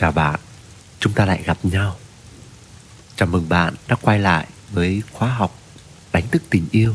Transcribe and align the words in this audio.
Chào 0.00 0.12
bạn, 0.12 0.40
chúng 0.98 1.12
ta 1.12 1.26
lại 1.26 1.42
gặp 1.46 1.58
nhau. 1.62 1.96
Chào 3.16 3.28
mừng 3.28 3.48
bạn 3.48 3.74
đã 3.88 3.96
quay 4.02 4.18
lại 4.18 4.46
với 4.72 5.02
khóa 5.12 5.28
học 5.28 5.58
đánh 6.12 6.28
thức 6.30 6.42
tình 6.50 6.64
yêu. 6.70 6.94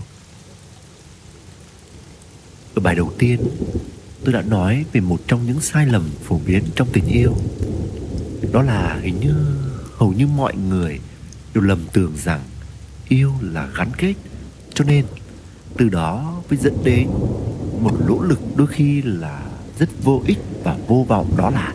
Ở 2.75 2.81
bài 2.81 2.95
đầu 2.95 3.13
tiên, 3.17 3.39
tôi 4.23 4.33
đã 4.33 4.41
nói 4.41 4.85
về 4.93 5.01
một 5.01 5.21
trong 5.27 5.45
những 5.45 5.61
sai 5.61 5.85
lầm 5.85 6.09
phổ 6.23 6.39
biến 6.45 6.63
trong 6.75 6.87
tình 6.93 7.07
yêu. 7.07 7.37
Đó 8.51 8.61
là 8.61 8.99
hình 9.01 9.19
như 9.19 9.35
hầu 9.97 10.13
như 10.13 10.27
mọi 10.27 10.55
người 10.55 10.99
đều 11.53 11.63
lầm 11.63 11.85
tưởng 11.93 12.13
rằng 12.23 12.43
yêu 13.07 13.33
là 13.41 13.67
gắn 13.77 13.91
kết, 13.97 14.13
cho 14.73 14.85
nên 14.85 15.05
từ 15.77 15.89
đó 15.89 16.41
mới 16.49 16.57
dẫn 16.57 16.83
đến 16.83 17.07
một 17.79 17.97
nỗ 18.07 18.21
lực 18.21 18.39
đôi 18.55 18.67
khi 18.67 19.01
là 19.01 19.45
rất 19.79 19.89
vô 20.03 20.21
ích 20.25 20.39
và 20.63 20.77
vô 20.87 21.05
vọng 21.07 21.33
đó 21.37 21.49
là 21.49 21.73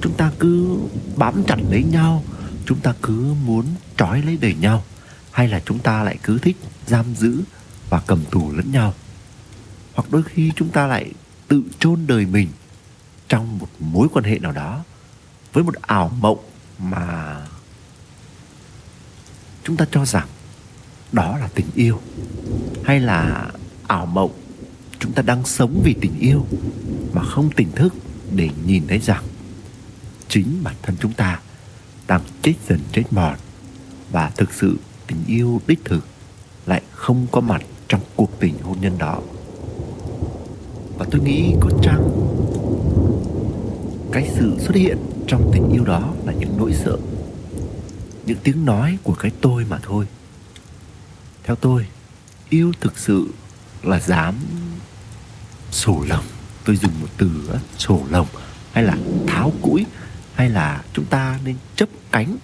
chúng 0.00 0.12
ta 0.12 0.32
cứ 0.38 0.78
bám 1.16 1.42
chặt 1.46 1.56
lấy 1.70 1.82
nhau, 1.82 2.24
chúng 2.66 2.80
ta 2.80 2.94
cứ 3.02 3.34
muốn 3.46 3.64
trói 3.96 4.22
lấy 4.22 4.36
đầy 4.36 4.54
nhau, 4.54 4.84
hay 5.30 5.48
là 5.48 5.62
chúng 5.64 5.78
ta 5.78 6.02
lại 6.02 6.18
cứ 6.22 6.38
thích 6.38 6.56
giam 6.86 7.14
giữ 7.14 7.42
và 7.90 8.02
cầm 8.06 8.24
tù 8.30 8.52
lẫn 8.52 8.72
nhau? 8.72 8.94
Hoặc 9.94 10.10
đôi 10.10 10.22
khi 10.22 10.52
chúng 10.56 10.68
ta 10.68 10.86
lại 10.86 11.12
tự 11.48 11.62
chôn 11.78 12.06
đời 12.06 12.26
mình 12.26 12.48
trong 13.28 13.58
một 13.58 13.68
mối 13.78 14.08
quan 14.12 14.24
hệ 14.24 14.38
nào 14.38 14.52
đó 14.52 14.84
với 15.52 15.64
một 15.64 15.74
ảo 15.82 16.12
mộng 16.20 16.38
mà 16.78 17.36
chúng 19.64 19.76
ta 19.76 19.86
cho 19.90 20.04
rằng 20.04 20.28
đó 21.12 21.38
là 21.38 21.48
tình 21.54 21.66
yêu, 21.74 22.00
hay 22.84 23.00
là 23.00 23.48
ảo 23.86 24.06
mộng 24.06 24.32
chúng 24.98 25.12
ta 25.12 25.22
đang 25.22 25.44
sống 25.44 25.80
vì 25.84 25.96
tình 26.00 26.18
yêu 26.18 26.46
mà 27.12 27.22
không 27.24 27.50
tỉnh 27.50 27.72
thức 27.72 27.94
để 28.34 28.50
nhìn 28.66 28.86
thấy 28.86 28.98
rằng 28.98 29.24
chính 30.28 30.60
bản 30.62 30.74
thân 30.82 30.96
chúng 31.00 31.12
ta, 31.12 31.40
đang 32.06 32.20
chết 32.42 32.54
dần 32.68 32.80
chết 32.92 33.02
mòn 33.10 33.36
và 34.10 34.30
thực 34.36 34.52
sự 34.52 34.78
tình 35.06 35.24
yêu 35.26 35.60
đích 35.66 35.84
thực 35.84 36.06
lại 36.66 36.82
không 36.92 37.26
có 37.32 37.40
mặt 37.40 37.62
trong 37.88 38.00
cuộc 38.16 38.40
tình 38.40 38.54
hôn 38.62 38.80
nhân 38.80 38.98
đó. 38.98 39.20
Và 40.98 41.06
tôi 41.10 41.20
nghĩ 41.20 41.54
có 41.60 41.70
chăng 41.82 42.08
cái 44.12 44.30
sự 44.34 44.56
xuất 44.58 44.76
hiện 44.76 44.98
trong 45.26 45.50
tình 45.52 45.70
yêu 45.72 45.84
đó 45.84 46.14
là 46.24 46.32
những 46.32 46.56
nỗi 46.58 46.72
sợ, 46.84 46.96
những 48.26 48.38
tiếng 48.42 48.64
nói 48.64 48.98
của 49.02 49.14
cái 49.14 49.30
tôi 49.40 49.64
mà 49.68 49.78
thôi. 49.82 50.06
Theo 51.44 51.56
tôi, 51.56 51.86
yêu 52.48 52.72
thực 52.80 52.98
sự 52.98 53.28
là 53.82 54.00
dám 54.00 54.34
sổ 55.70 56.04
lồng 56.08 56.24
tôi 56.64 56.76
dùng 56.76 56.92
một 57.00 57.08
từ 57.16 57.30
sổ 57.78 58.00
lồng 58.10 58.26
hay 58.72 58.84
là 58.84 58.96
tháo 59.26 59.52
cũi 59.62 59.86
hay 60.38 60.48
là 60.48 60.84
chúng 60.92 61.04
ta 61.04 61.38
nên 61.44 61.56
chấp 61.76 61.88
cánh 62.12 62.36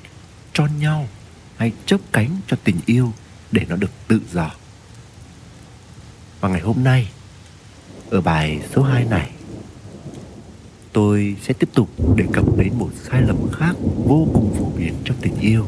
cho 0.53 0.67
nhau 0.67 1.09
hay 1.57 1.73
chấp 1.87 2.01
cánh 2.13 2.29
cho 2.47 2.57
tình 2.65 2.77
yêu 2.87 3.13
để 3.53 3.67
nó 3.69 3.77
được 3.77 3.91
tự 4.09 4.21
do? 4.33 4.51
Và 6.41 6.49
ngày 6.49 6.61
hôm 6.61 6.85
nay, 6.85 7.09
ở 8.11 8.21
bài 8.21 8.61
số 8.75 8.83
2 8.83 9.05
này, 9.05 9.31
tôi 10.93 11.37
sẽ 11.43 11.53
tiếp 11.53 11.69
tục 11.75 12.17
đề 12.17 12.25
cập 12.33 12.45
đến 12.59 12.73
một 12.79 12.91
sai 13.11 13.23
lầm 13.23 13.53
khác 13.53 13.73
vô 14.05 14.29
cùng 14.35 14.55
phổ 14.59 14.71
biến 14.79 14.95
trong 15.05 15.17
tình 15.21 15.41
yêu, 15.41 15.67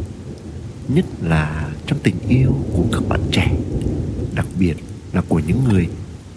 nhất 0.88 1.04
là 1.20 1.70
trong 1.86 1.98
tình 2.02 2.18
yêu 2.28 2.56
của 2.72 2.84
các 2.92 3.02
bạn 3.08 3.20
trẻ, 3.32 3.56
đặc 4.34 4.46
biệt 4.58 4.76
là 5.12 5.22
của 5.28 5.38
những 5.38 5.64
người 5.64 5.88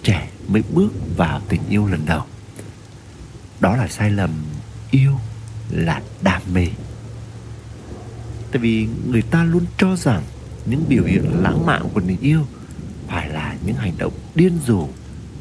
trẻ 0.04 0.30
mới 0.48 0.64
bước 0.73 0.90
vào 1.17 1.42
tình 1.50 1.62
yêu 1.70 1.88
lần 1.88 2.06
đầu. 2.06 2.23
Đó 3.60 3.76
là 3.76 3.88
sai 3.88 4.12
lầm 4.12 4.32
yêu 4.92 5.20
là 5.70 6.02
đam 6.22 6.42
mê. 6.54 6.67
Tại 8.52 8.60
vì 8.61 8.88
người 9.08 9.21
ta 9.21 9.43
luôn 9.43 9.66
cho 9.77 9.95
rằng 9.95 10.23
những 10.66 10.83
biểu 10.88 11.04
hiện 11.04 11.23
lãng 11.42 11.66
mạn 11.66 11.89
của 11.93 12.02
tình 12.08 12.17
yêu 12.21 12.45
phải 13.08 13.30
là 13.30 13.55
những 13.66 13.76
hành 13.76 13.93
động 13.98 14.14
điên 14.36 14.58
rồ 14.67 14.88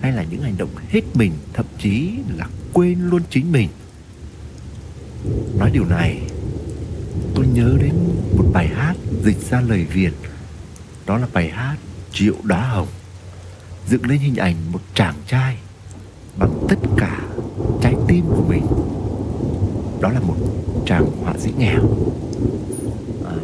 hay 0.00 0.12
là 0.12 0.25
những 0.30 0.42
hành 0.42 0.56
động 0.56 0.70
hết 0.88 1.02
mình, 1.14 1.32
thậm 1.52 1.66
chí 1.78 2.10
là 2.36 2.47
quên 2.72 3.00
luôn 3.00 3.22
chính 3.30 3.52
mình. 3.52 3.69
Nói 5.58 5.70
điều 5.70 5.84
này, 5.84 6.20
tôi 7.34 7.47
nhớ 7.47 7.76
đến 7.81 7.94
một 8.36 8.44
bài 8.52 8.69
hát 8.69 8.94
dịch 9.25 9.50
ra 9.50 9.60
lời 9.60 9.84
việt. 9.84 10.12
Đó 11.06 11.19
là 11.19 11.26
bài 11.32 11.50
hát 11.50 11.76
triệu 12.12 12.34
đóa 12.42 12.69
hồng, 12.69 12.88
dựng 13.88 14.06
lên 14.06 14.19
hình 14.19 14.36
ảnh 14.36 14.56
một 14.72 14.81
chàng 14.94 15.14
trai 15.26 15.56
bằng 16.36 16.66
tất 16.69 16.76
cả 16.97 17.20
trái 17.82 17.94
tim 18.08 18.25
của 18.28 18.44
mình 18.48 18.66
đó 20.00 20.10
là 20.10 20.20
một 20.20 20.36
chàng 20.86 21.06
họa 21.25 21.34
sĩ 21.38 21.50
nghèo. 21.59 21.82
À, 23.25 23.34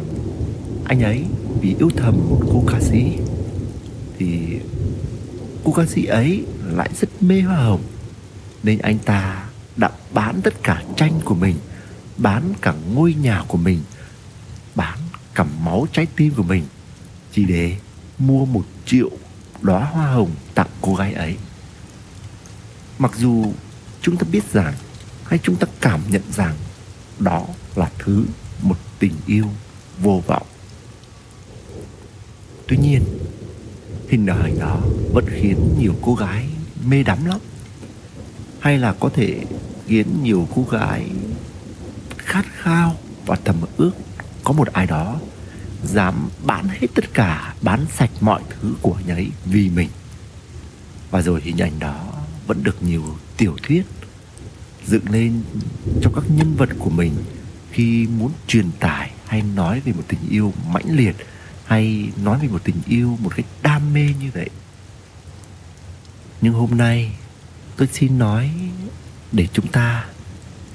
anh 0.85 1.03
ấy 1.03 1.25
vì 1.61 1.75
yêu 1.79 1.89
thầm 1.97 2.13
một 2.29 2.39
cô 2.53 2.63
ca 2.67 2.79
sĩ 2.79 3.17
thì 4.17 4.59
cô 5.63 5.71
ca 5.71 5.85
sĩ 5.85 6.05
ấy 6.05 6.43
lại 6.65 6.89
rất 7.01 7.09
mê 7.21 7.41
hoa 7.41 7.57
hồng 7.57 7.81
nên 8.63 8.77
anh 8.77 8.97
ta 8.99 9.45
đã 9.77 9.89
bán 10.13 10.41
tất 10.41 10.63
cả 10.63 10.83
tranh 10.97 11.19
của 11.25 11.35
mình 11.35 11.55
bán 12.17 12.53
cả 12.61 12.73
ngôi 12.93 13.13
nhà 13.13 13.43
của 13.47 13.57
mình 13.57 13.79
bán 14.75 14.97
cả 15.33 15.45
máu 15.63 15.87
trái 15.91 16.07
tim 16.15 16.33
của 16.33 16.43
mình 16.43 16.63
chỉ 17.31 17.45
để 17.45 17.75
mua 18.17 18.45
một 18.45 18.63
triệu 18.85 19.09
đóa 19.61 19.85
hoa 19.85 20.07
hồng 20.07 20.29
tặng 20.55 20.67
cô 20.81 20.95
gái 20.95 21.13
ấy. 21.13 21.35
Mặc 22.99 23.11
dù 23.17 23.45
chúng 24.01 24.17
ta 24.17 24.27
biết 24.31 24.53
rằng 24.53 24.73
hay 25.25 25.39
chúng 25.43 25.55
ta 25.55 25.67
cảm 25.81 26.01
nhận 26.09 26.21
rằng 26.31 26.55
đó 27.19 27.45
là 27.75 27.91
thứ 27.99 28.25
một 28.61 28.77
tình 28.99 29.13
yêu 29.25 29.45
vô 29.99 30.23
vọng? 30.27 30.47
Tuy 32.67 32.77
nhiên, 32.77 33.03
hình 34.09 34.25
ảnh 34.25 34.59
đó 34.59 34.81
vẫn 35.13 35.25
khiến 35.29 35.75
nhiều 35.79 35.95
cô 36.01 36.15
gái 36.15 36.49
mê 36.85 37.03
đắm 37.03 37.25
lắm. 37.25 37.39
Hay 38.59 38.77
là 38.77 38.93
có 38.93 39.09
thể 39.13 39.45
khiến 39.87 40.07
nhiều 40.23 40.47
cô 40.55 40.65
gái 40.71 41.09
khát 42.17 42.45
khao 42.57 42.95
và 43.25 43.37
thầm 43.45 43.55
ước 43.77 43.91
có 44.43 44.53
một 44.53 44.67
ai 44.73 44.87
đó 44.87 45.19
dám 45.83 46.29
bán 46.43 46.67
hết 46.67 46.87
tất 46.95 47.13
cả, 47.13 47.55
bán 47.61 47.85
sạch 47.95 48.09
mọi 48.21 48.41
thứ 48.49 48.73
của 48.81 48.93
anh 48.93 49.07
ấy 49.07 49.29
vì 49.45 49.69
mình? 49.69 49.89
Và 51.11 51.21
rồi 51.21 51.41
hình 51.43 51.57
ảnh 51.57 51.79
đó 51.79 52.05
vẫn 52.47 52.63
được 52.63 52.83
nhiều 52.83 53.03
tiểu 53.37 53.55
thuyết 53.63 53.85
dựng 54.87 55.09
lên 55.09 55.41
cho 56.01 56.11
các 56.15 56.23
nhân 56.29 56.55
vật 56.55 56.69
của 56.79 56.89
mình 56.89 57.13
khi 57.71 58.07
muốn 58.07 58.31
truyền 58.47 58.71
tải 58.79 59.11
hay 59.27 59.41
nói 59.41 59.79
về 59.85 59.93
một 59.93 60.03
tình 60.07 60.19
yêu 60.29 60.53
mãnh 60.73 60.95
liệt 60.95 61.15
hay 61.65 62.09
nói 62.23 62.39
về 62.41 62.47
một 62.47 62.63
tình 62.63 62.75
yêu 62.87 63.17
một 63.21 63.35
cách 63.35 63.45
đam 63.61 63.93
mê 63.93 64.09
như 64.19 64.31
vậy. 64.33 64.49
Nhưng 66.41 66.53
hôm 66.53 66.77
nay, 66.77 67.11
tôi 67.77 67.87
xin 67.93 68.17
nói 68.17 68.51
để 69.31 69.47
chúng 69.53 69.67
ta 69.67 70.05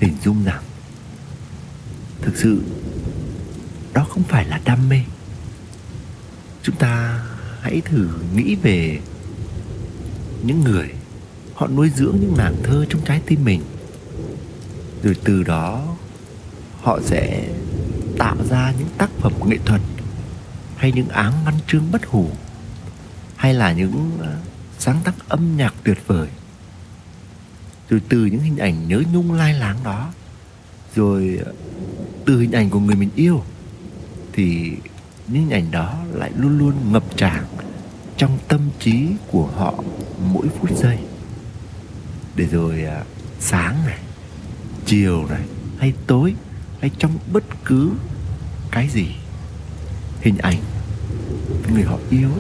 hình 0.01 0.15
dung 0.25 0.45
rằng 0.45 0.63
thực 2.23 2.37
sự, 2.37 2.63
đó 3.93 4.07
không 4.11 4.23
phải 4.23 4.45
là 4.45 4.61
đam 4.65 4.89
mê. 4.89 5.01
Chúng 6.63 6.77
ta 6.77 7.25
hãy 7.61 7.81
thử 7.85 8.09
nghĩ 8.35 8.55
về 8.55 9.01
những 10.43 10.61
người 10.61 10.89
họ 11.55 11.67
nuôi 11.67 11.91
dưỡng 11.97 12.17
những 12.21 12.37
mảng 12.37 12.57
thơ 12.63 12.85
trong 12.89 13.01
trái 13.05 13.21
tim 13.27 13.45
mình 13.45 13.63
rồi 15.03 15.17
từ 15.25 15.43
đó, 15.43 15.83
họ 16.81 16.99
sẽ 17.03 17.49
tạo 18.19 18.37
ra 18.51 18.73
những 18.79 18.89
tác 18.99 19.11
phẩm 19.19 19.33
nghệ 19.47 19.59
thuật 19.65 19.81
hay 20.77 20.93
những 20.93 21.09
áng 21.09 21.33
văn 21.45 21.55
chương 21.67 21.91
bất 21.93 22.07
hủ 22.07 22.31
hay 23.37 23.55
là 23.55 23.73
những 23.73 24.11
ờ, 24.21 24.37
sáng 24.79 25.01
tác 25.05 25.15
âm 25.29 25.57
nhạc 25.57 25.75
tuyệt 25.85 25.99
vời. 26.07 26.29
Rồi 27.89 28.03
từ 28.09 28.27
những 28.27 28.41
hình 28.41 28.57
ảnh 28.57 28.89
nhớ 28.89 29.03
nhung 29.13 29.33
lai 29.33 29.55
láng 29.55 29.77
đó, 29.85 30.11
rồi 30.95 31.41
ờ, 31.45 31.53
từ 32.27 32.41
hình 32.41 32.53
ảnh 32.53 32.71
của 32.71 32.81
người 32.81 32.97
mình 32.97 33.11
yêu 33.17 33.43
thì 34.33 34.73
những 35.27 35.43
hình 35.43 35.51
ảnh 35.51 35.71
đó 35.71 35.99
lại 36.13 36.31
luôn 36.37 36.59
luôn 36.59 36.93
ngập 36.93 37.17
tràn 37.17 37.45
trong 38.17 38.39
tâm 38.49 38.61
trí 38.79 39.07
của 39.31 39.47
họ 39.47 39.75
mỗi 40.33 40.47
phút 40.49 40.79
giây. 40.79 40.99
Để 42.37 42.47
rồi 42.47 42.83
ờ, 42.83 43.03
sáng 43.41 43.87
này 43.87 43.99
chiều 44.91 45.27
này, 45.29 45.41
hay 45.79 45.93
tối, 46.07 46.35
hay 46.81 46.91
trong 46.99 47.19
bất 47.33 47.45
cứ 47.65 47.91
cái 48.71 48.89
gì. 48.89 49.07
Hình 50.21 50.39
ảnh 50.39 50.57
người 51.73 51.83
họ 51.83 51.99
yêu 52.11 52.31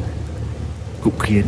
cũng 1.03 1.19
khiến 1.19 1.45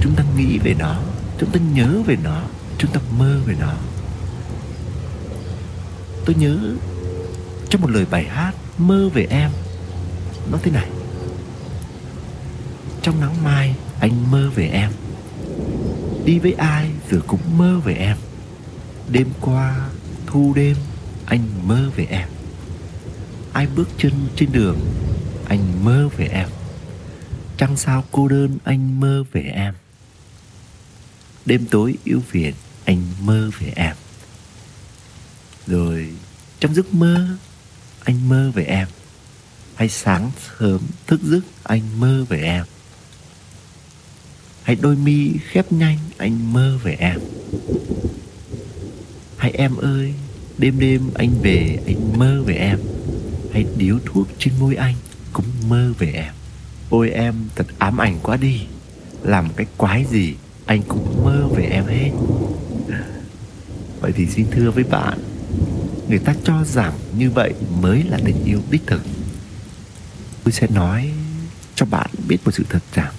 chúng 0.00 0.14
ta 0.14 0.24
nghĩ 0.36 0.58
về 0.58 0.74
nó, 0.78 1.02
chúng 1.38 1.50
ta 1.50 1.60
nhớ 1.74 2.02
về 2.06 2.16
nó, 2.24 2.42
chúng 2.78 2.90
ta 2.90 3.00
mơ 3.18 3.40
về 3.46 3.54
nó. 3.60 3.74
Tôi 6.24 6.36
nhớ 6.38 6.58
trong 7.68 7.80
một 7.80 7.90
lời 7.90 8.06
bài 8.10 8.24
hát 8.24 8.54
mơ 8.78 9.08
về 9.14 9.26
em, 9.30 9.50
nó 10.50 10.58
thế 10.62 10.70
này. 10.70 10.88
Trong 13.02 13.20
nắng 13.20 13.44
mai 13.44 13.74
anh 14.00 14.30
mơ 14.30 14.50
về 14.54 14.68
em, 14.68 14.90
đi 16.24 16.38
với 16.38 16.52
ai 16.52 16.90
rồi 17.10 17.20
cũng 17.26 17.58
mơ 17.58 17.80
về 17.84 17.94
em 17.94 18.16
đêm 19.10 19.28
qua, 19.40 19.88
thu 20.26 20.52
đêm, 20.56 20.76
anh 21.26 21.68
mơ 21.68 21.90
về 21.96 22.04
em. 22.04 22.28
Ai 23.52 23.66
bước 23.66 23.88
chân 23.98 24.12
trên 24.36 24.52
đường, 24.52 24.80
anh 25.48 25.84
mơ 25.84 26.08
về 26.16 26.26
em. 26.26 26.48
Trăng 27.56 27.76
sao 27.76 28.04
cô 28.10 28.28
đơn, 28.28 28.58
anh 28.64 29.00
mơ 29.00 29.24
về 29.32 29.42
em. 29.42 29.74
Đêm 31.46 31.66
tối 31.66 31.94
yêu 32.04 32.20
phiền, 32.28 32.54
anh 32.84 33.02
mơ 33.20 33.50
về 33.58 33.72
em. 33.76 33.96
Rồi, 35.66 36.08
trong 36.60 36.74
giấc 36.74 36.94
mơ, 36.94 37.26
anh 38.04 38.28
mơ 38.28 38.50
về 38.54 38.64
em. 38.64 38.88
Hay 39.74 39.88
sáng 39.88 40.30
sớm 40.58 40.80
thức 41.06 41.20
giấc, 41.22 41.40
anh 41.62 42.00
mơ 42.00 42.24
về 42.28 42.42
em. 42.42 42.64
Hay 44.62 44.76
đôi 44.76 44.96
mi 44.96 45.32
khép 45.50 45.72
nhanh, 45.72 45.98
anh 46.18 46.52
mơ 46.52 46.78
về 46.82 46.96
em 46.98 47.20
hay 49.44 49.52
em 49.52 49.76
ơi, 49.76 50.14
đêm 50.58 50.80
đêm 50.80 51.10
anh 51.14 51.30
về, 51.42 51.78
anh 51.86 52.18
mơ 52.18 52.42
về 52.46 52.54
em. 52.54 52.78
Hay 53.52 53.66
điếu 53.76 53.98
thuốc 54.04 54.28
trên 54.38 54.54
môi 54.60 54.76
anh 54.76 54.94
cũng 55.32 55.44
mơ 55.68 55.92
về 55.98 56.12
em. 56.12 56.34
Ôi 56.90 57.10
em 57.10 57.34
thật 57.54 57.66
ám 57.78 57.98
ảnh 57.98 58.18
quá 58.22 58.36
đi. 58.36 58.60
Làm 59.22 59.48
cái 59.56 59.66
quái 59.76 60.04
gì, 60.10 60.34
anh 60.66 60.82
cũng 60.82 61.24
mơ 61.24 61.48
về 61.56 61.64
em 61.64 61.86
hết. 61.86 62.10
Vậy 64.00 64.12
thì 64.16 64.26
xin 64.26 64.46
thưa 64.50 64.70
với 64.70 64.84
bạn, 64.84 65.18
người 66.08 66.18
ta 66.18 66.34
cho 66.44 66.64
rằng 66.64 66.92
như 67.18 67.30
vậy 67.30 67.54
mới 67.80 68.02
là 68.02 68.18
tình 68.24 68.44
yêu 68.44 68.62
đích 68.70 68.82
thực. 68.86 69.02
Tôi 70.44 70.52
sẽ 70.52 70.66
nói 70.70 71.10
cho 71.74 71.86
bạn 71.86 72.10
biết 72.28 72.38
một 72.44 72.50
sự 72.54 72.64
thật 72.68 72.82
rằng, 72.94 73.12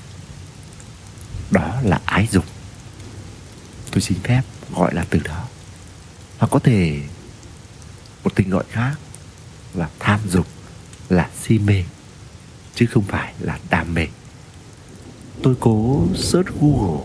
đó 1.51 1.81
là 1.83 1.99
ái 2.05 2.27
dục. 2.31 2.45
Tôi 3.91 4.01
xin 4.01 4.17
phép 4.23 4.41
gọi 4.75 4.93
là 4.93 5.05
từ 5.09 5.19
đó 5.19 5.47
hoặc 6.45 6.51
có 6.51 6.59
thể 6.59 6.99
một 8.23 8.35
tên 8.35 8.49
gọi 8.49 8.63
khác 8.69 8.95
là 9.73 9.89
tham 9.99 10.19
dục, 10.29 10.47
là 11.09 11.29
si 11.41 11.59
mê, 11.59 11.83
chứ 12.75 12.85
không 12.85 13.03
phải 13.03 13.33
là 13.39 13.59
đam 13.69 13.93
mê. 13.93 14.07
Tôi 15.43 15.55
cố 15.59 16.05
search 16.15 16.47
google 16.61 17.01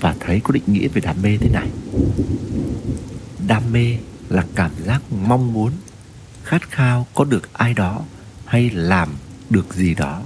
và 0.00 0.14
thấy 0.20 0.40
có 0.44 0.52
định 0.52 0.62
nghĩa 0.66 0.88
về 0.88 1.00
đam 1.00 1.22
mê 1.22 1.36
thế 1.40 1.48
này. 1.48 1.68
Đam 3.46 3.72
mê 3.72 3.98
là 4.28 4.46
cảm 4.54 4.70
giác 4.86 5.02
mong 5.12 5.52
muốn, 5.52 5.72
khát 6.44 6.70
khao 6.70 7.06
có 7.14 7.24
được 7.24 7.52
ai 7.52 7.74
đó 7.74 8.04
hay 8.44 8.70
làm 8.70 9.08
được 9.50 9.74
gì 9.74 9.94
đó, 9.94 10.22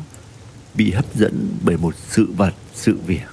bị 0.74 0.92
hấp 0.92 1.14
dẫn 1.14 1.56
bởi 1.62 1.76
một 1.76 1.94
sự 2.10 2.32
vật, 2.36 2.54
sự 2.74 2.98
việc. 3.06 3.26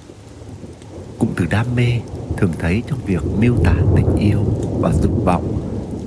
Cụm 1.18 1.28
từ 1.36 1.44
đam 1.44 1.66
mê 1.74 2.00
thường 2.36 2.52
thấy 2.58 2.82
trong 2.86 3.04
việc 3.04 3.24
miêu 3.38 3.56
tả 3.64 3.74
tình 3.96 4.16
yêu 4.16 4.44
và 4.80 4.92
dục 4.92 5.24
vọng 5.24 5.62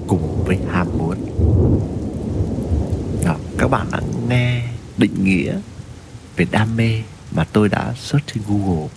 cùng 0.07 0.43
với 0.45 0.59
ham 0.71 0.87
muốn. 0.97 1.17
Đó, 3.25 3.35
các 3.57 3.67
bạn 3.67 3.87
đã 3.91 3.99
nghe 4.29 4.67
định 4.97 5.23
nghĩa 5.23 5.59
về 6.35 6.45
đam 6.51 6.75
mê 6.75 7.03
mà 7.31 7.43
tôi 7.53 7.69
đã 7.69 7.93
search 7.93 8.27
trên 8.27 8.43
google. 8.47 8.87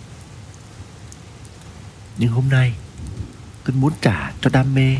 Nhưng 2.19 2.32
hôm 2.32 2.48
nay 2.48 2.74
tôi 3.64 3.76
muốn 3.76 3.92
trả 4.00 4.32
cho 4.40 4.50
đam 4.50 4.74
mê 4.74 4.96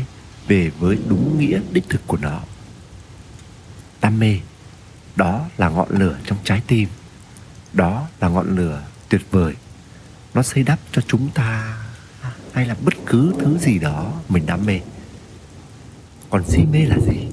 về 0.47 0.71
với 0.79 0.97
đúng 1.07 1.39
nghĩa 1.39 1.59
đích 1.71 1.89
thực 1.89 2.07
của 2.07 2.17
nó. 2.17 2.39
Đam 4.01 4.19
mê 4.19 4.39
đó 5.15 5.45
là 5.57 5.69
ngọn 5.69 5.87
lửa 5.89 6.17
trong 6.25 6.37
trái 6.43 6.61
tim. 6.67 6.89
Đó 7.73 8.07
là 8.19 8.27
ngọn 8.29 8.55
lửa 8.55 8.83
tuyệt 9.09 9.21
vời. 9.31 9.53
Nó 10.33 10.43
xây 10.43 10.63
đắp 10.63 10.79
cho 10.91 11.01
chúng 11.07 11.29
ta 11.29 11.77
hay 12.53 12.65
là 12.65 12.75
bất 12.85 12.93
cứ 13.05 13.33
thứ 13.39 13.57
gì 13.57 13.79
đó 13.79 14.13
mình 14.29 14.45
đam 14.45 14.65
mê. 14.65 14.79
Còn 16.29 16.43
si 16.47 16.63
mê 16.71 16.85
là 16.85 16.97
gì? 16.99 17.27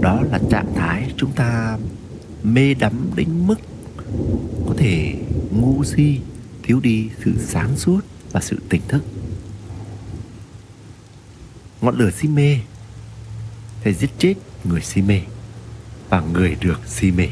Đó 0.00 0.22
là 0.30 0.38
trạng 0.50 0.74
thái 0.74 1.12
chúng 1.16 1.32
ta 1.32 1.78
mê 2.42 2.74
đắm 2.74 3.10
đến 3.16 3.28
mức 3.46 3.60
có 4.66 4.74
thể 4.78 5.14
ngu 5.50 5.84
si, 5.84 6.20
thiếu 6.62 6.80
đi 6.80 7.08
sự 7.24 7.32
sáng 7.38 7.76
suốt 7.76 8.00
và 8.32 8.40
sự 8.40 8.56
tỉnh 8.68 8.82
thức. 8.88 9.02
Ngọn 11.80 11.98
lửa 11.98 12.10
si 12.10 12.28
mê 12.28 12.58
sẽ 13.84 13.92
giết 13.92 14.10
chết 14.18 14.34
người 14.64 14.80
si 14.80 15.02
mê 15.02 15.20
và 16.08 16.20
người 16.20 16.56
được 16.60 16.80
si 16.86 17.10
mê. 17.10 17.28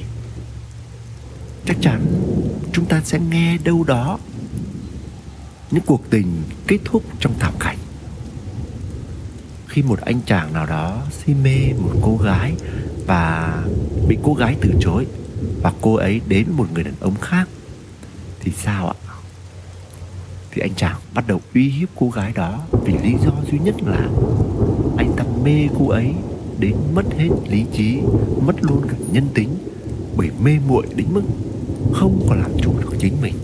Chắc 1.66 1.76
chắn 1.80 2.06
chúng 2.72 2.86
ta 2.86 3.02
sẽ 3.04 3.18
nghe 3.30 3.58
đâu 3.58 3.84
đó 3.84 4.18
những 5.70 5.82
cuộc 5.86 6.10
tình 6.10 6.26
kết 6.66 6.78
thúc 6.84 7.02
trong 7.20 7.32
thảm 7.38 7.54
cảnh. 7.60 7.78
Khi 9.66 9.82
một 9.82 10.00
anh 10.00 10.20
chàng 10.26 10.52
nào 10.52 10.66
đó 10.66 11.02
si 11.10 11.34
mê 11.34 11.72
một 11.78 11.92
cô 12.02 12.16
gái 12.16 12.54
và 13.06 13.54
bị 14.08 14.18
cô 14.22 14.34
gái 14.34 14.56
từ 14.60 14.70
chối 14.80 15.06
và 15.62 15.72
cô 15.80 15.94
ấy 15.94 16.20
đến 16.28 16.46
một 16.56 16.66
người 16.74 16.84
đàn 16.84 16.94
ông 17.00 17.14
khác, 17.20 17.48
thì 18.40 18.52
sao 18.64 18.88
ạ? 18.88 18.94
Thì 20.50 20.62
anh 20.62 20.74
chàng 20.74 20.96
bắt 21.14 21.24
đầu 21.28 21.40
uy 21.54 21.68
hiếp 21.68 21.88
cô 21.96 22.10
gái 22.10 22.32
đó 22.34 22.60
vì 22.84 22.94
lý 23.02 23.14
do 23.24 23.32
duy 23.50 23.58
nhất 23.58 23.74
là 23.86 24.08
anh 24.98 25.12
ta 25.16 25.24
mê 25.44 25.68
cô 25.78 25.88
ấy 25.88 26.14
đến 26.58 26.76
mất 26.94 27.04
hết 27.18 27.28
lý 27.48 27.64
trí, 27.72 27.98
mất 28.46 28.54
luôn 28.60 28.82
cả 28.88 28.96
nhân 29.12 29.28
tính, 29.34 29.48
bởi 30.16 30.30
mê 30.40 30.58
muội 30.68 30.86
đến 30.94 31.06
mức 31.12 31.22
không 31.92 32.26
còn 32.28 32.40
làm 32.40 32.50
chủ 32.62 32.72
được 32.80 32.92
chính 32.98 33.14
mình 33.22 33.34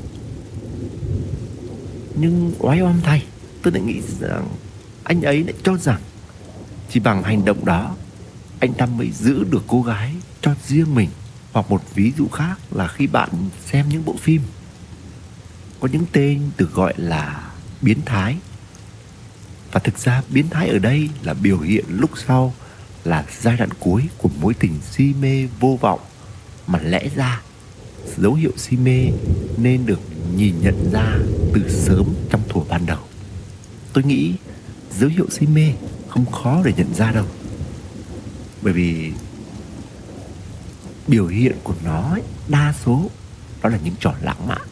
nhưng 2.14 2.52
oái 2.58 2.80
oăm 2.80 3.00
thay, 3.02 3.26
tôi 3.62 3.72
lại 3.72 3.82
nghĩ 3.82 4.00
rằng 4.20 4.48
anh 5.04 5.22
ấy 5.22 5.44
lại 5.44 5.54
cho 5.62 5.76
rằng 5.76 6.00
chỉ 6.90 7.00
bằng 7.00 7.22
hành 7.22 7.44
động 7.44 7.64
đó, 7.64 7.96
anh 8.60 8.74
ta 8.74 8.86
mới 8.86 9.10
giữ 9.10 9.44
được 9.44 9.64
cô 9.66 9.82
gái 9.82 10.14
cho 10.40 10.54
riêng 10.66 10.94
mình. 10.94 11.08
Hoặc 11.52 11.70
một 11.70 11.82
ví 11.94 12.12
dụ 12.18 12.28
khác 12.28 12.58
là 12.70 12.88
khi 12.88 13.06
bạn 13.06 13.30
xem 13.66 13.88
những 13.88 14.04
bộ 14.04 14.14
phim, 14.20 14.42
có 15.80 15.88
những 15.92 16.04
tên 16.12 16.50
được 16.56 16.72
gọi 16.72 16.94
là 16.96 17.50
biến 17.80 17.98
thái. 18.04 18.36
Và 19.72 19.80
thực 19.80 19.98
ra 19.98 20.22
biến 20.28 20.48
thái 20.50 20.68
ở 20.68 20.78
đây 20.78 21.08
là 21.22 21.34
biểu 21.34 21.58
hiện 21.58 21.84
lúc 21.88 22.10
sau 22.26 22.54
là 23.04 23.24
giai 23.40 23.56
đoạn 23.56 23.70
cuối 23.78 24.02
của 24.18 24.28
mối 24.40 24.54
tình 24.54 24.72
si 24.90 25.14
mê 25.20 25.48
vô 25.60 25.78
vọng. 25.80 26.00
Mà 26.66 26.78
lẽ 26.78 27.08
ra, 27.16 27.42
dấu 28.16 28.34
hiệu 28.34 28.52
si 28.56 28.76
mê 28.76 29.06
nên 29.56 29.86
được 29.86 30.00
nhìn 30.36 30.60
nhận 30.60 30.90
ra 30.92 31.16
từ 31.54 31.68
sớm 31.68 32.14
trong 32.30 32.42
thuở 32.48 32.60
ban 32.68 32.86
đầu. 32.86 32.98
Tôi 33.92 34.04
nghĩ 34.04 34.34
dấu 34.98 35.10
hiệu 35.10 35.26
si 35.30 35.46
mê 35.46 35.72
không 36.08 36.26
khó 36.32 36.62
để 36.64 36.72
nhận 36.76 36.94
ra 36.94 37.12
đâu. 37.12 37.26
Bởi 38.62 38.72
vì 38.72 39.12
biểu 41.08 41.26
hiện 41.26 41.56
của 41.62 41.74
nó 41.84 42.10
ấy, 42.10 42.22
đa 42.48 42.74
số 42.84 43.10
đó 43.62 43.68
là 43.68 43.78
những 43.84 43.94
trò 44.00 44.14
lãng 44.22 44.48
mạn. 44.48 44.62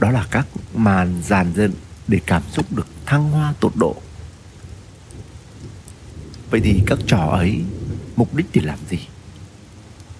Đó 0.00 0.10
là 0.10 0.26
các 0.30 0.46
màn 0.74 1.22
dàn 1.26 1.52
dựng 1.54 1.72
để 2.08 2.20
cảm 2.26 2.42
xúc 2.52 2.72
được 2.72 2.86
thăng 3.06 3.30
hoa 3.30 3.54
tột 3.60 3.72
độ. 3.76 3.96
Vậy 6.50 6.60
thì 6.64 6.82
các 6.86 6.98
trò 7.06 7.18
ấy 7.18 7.60
mục 8.16 8.34
đích 8.34 8.46
để 8.52 8.62
làm 8.64 8.78
gì? 8.90 8.98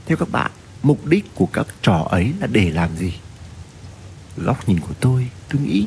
Theo 0.06 0.16
các 0.16 0.30
bạn 0.30 0.50
mục 0.83 1.06
đích 1.06 1.35
của 1.35 1.47
các 1.47 1.66
trò 1.83 2.06
ấy 2.11 2.33
là 2.40 2.47
để 2.47 2.71
làm 2.71 2.97
gì? 2.97 3.12
Góc 4.45 4.68
nhìn 4.68 4.80
của 4.80 4.95
tôi 5.00 5.28
tôi 5.49 5.62
nghĩ 5.62 5.87